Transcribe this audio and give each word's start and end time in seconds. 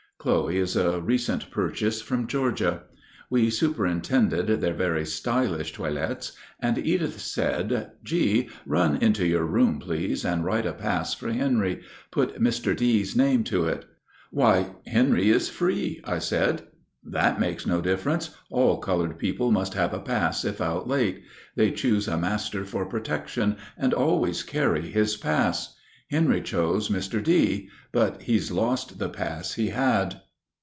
Chloe 0.21 0.57
is 0.59 0.75
a 0.75 1.01
recent 1.01 1.49
purchase 1.49 1.99
from 1.99 2.27
Georgia. 2.27 2.83
We 3.31 3.49
superintended 3.49 4.61
their 4.61 4.75
very 4.75 5.03
stylish 5.03 5.73
toilets, 5.73 6.33
and 6.59 6.77
Edith 6.77 7.19
said, 7.19 7.93
"G., 8.03 8.47
run 8.67 8.97
into 8.97 9.25
your 9.25 9.47
room, 9.47 9.79
please, 9.79 10.23
and 10.23 10.45
write 10.45 10.67
a 10.67 10.73
pass 10.73 11.15
for 11.15 11.31
Henry. 11.33 11.81
Put 12.11 12.39
Mr. 12.39 12.77
D.'s 12.77 13.15
name 13.15 13.43
to 13.45 13.65
it." 13.65 13.85
"Why, 14.29 14.75
Henry 14.85 15.31
is 15.31 15.49
free," 15.49 15.99
I 16.03 16.19
said. 16.19 16.67
"That 17.03 17.39
makes 17.39 17.65
no 17.65 17.81
difference; 17.81 18.29
all 18.51 18.77
colored 18.77 19.17
people 19.17 19.49
must 19.51 19.73
have 19.73 19.91
a 19.91 19.99
pass 19.99 20.45
if 20.45 20.61
out 20.61 20.87
late. 20.87 21.23
They 21.55 21.71
choose 21.71 22.07
a 22.07 22.15
master 22.15 22.63
for 22.63 22.85
protection, 22.85 23.57
and 23.75 23.91
always 23.91 24.43
carry 24.43 24.87
his 24.91 25.17
pass. 25.17 25.77
Henry 26.11 26.41
chose 26.41 26.89
Mr. 26.89 27.23
D., 27.23 27.69
but 27.93 28.23
he's 28.23 28.51
lost 28.51 28.99
the 28.99 29.07
pass 29.07 29.53
he 29.53 29.67
had." 29.69 30.19